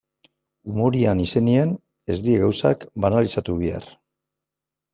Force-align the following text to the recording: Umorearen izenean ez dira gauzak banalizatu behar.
Umorearen 0.71 1.21
izenean 1.23 1.75
ez 2.15 2.19
dira 2.29 2.41
gauzak 2.47 2.89
banalizatu 3.07 3.61
behar. 3.63 3.89